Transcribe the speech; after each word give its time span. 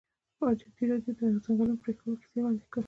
ازادي 0.49 0.83
راډیو 0.91 1.13
د 1.15 1.27
د 1.33 1.37
ځنګلونو 1.45 1.81
پرېکول 1.83 2.13
کیسې 2.21 2.37
وړاندې 2.41 2.65
کړي. 2.71 2.79